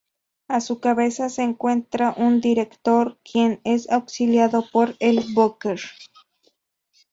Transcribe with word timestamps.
A 0.47 0.61
su 0.61 0.79
cabeza 0.79 1.29
se 1.29 1.43
encuentra 1.43 2.15
un 2.17 2.41
director, 2.41 3.19
quien 3.23 3.61
es 3.63 3.87
auxiliado 3.91 4.65
por 4.71 4.95
el 4.99 5.23
booker. 5.35 5.79